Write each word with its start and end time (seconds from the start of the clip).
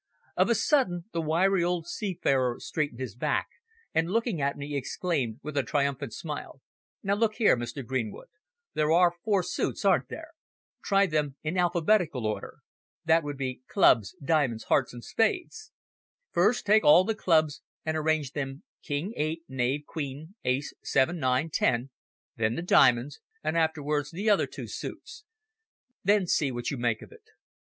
Of 0.35 0.49
a 0.49 0.55
sudden, 0.55 1.05
the 1.11 1.21
wiry 1.21 1.63
old 1.63 1.85
seafarer 1.85 2.59
straightened 2.59 2.99
his 2.99 3.13
back, 3.15 3.47
and, 3.93 4.09
looking 4.09 4.41
at 4.41 4.57
me, 4.57 4.75
exclaimed, 4.75 5.39
with 5.43 5.55
a 5.55 5.61
triumphant 5.61 6.11
smile 6.15 6.59
"Now, 7.03 7.13
look 7.13 7.35
here, 7.35 7.55
Mr. 7.55 7.85
Greenwood, 7.85 8.29
there 8.73 8.91
are 8.91 9.13
four 9.23 9.43
suites, 9.43 9.85
aren't 9.85 10.09
there? 10.09 10.29
Try 10.83 11.05
them 11.05 11.35
in 11.43 11.55
alphabetical 11.55 12.25
order 12.25 12.61
that 13.05 13.21
would 13.21 13.37
be 13.37 13.61
clubs, 13.67 14.15
diamonds, 14.25 14.63
hearts 14.63 14.91
and 14.91 15.03
spades. 15.03 15.71
First 16.31 16.65
take 16.65 16.83
all 16.83 17.03
the 17.03 17.13
clubs 17.13 17.61
and 17.85 17.95
arrange 17.95 18.31
them 18.31 18.63
king, 18.81 19.13
eight, 19.15 19.43
knave, 19.47 19.85
queen, 19.85 20.33
ace, 20.43 20.73
seven, 20.81 21.19
nine, 21.19 21.51
ten, 21.51 21.91
then 22.37 22.55
the 22.55 22.63
diamonds, 22.63 23.19
and 23.43 23.55
afterwards 23.55 24.09
the 24.09 24.31
other 24.31 24.47
two 24.47 24.65
suites. 24.67 25.25
Then 26.03 26.25
see 26.25 26.51
what 26.51 26.71
you 26.71 26.77
make 26.77 27.03
of 27.03 27.11
it." 27.11 27.25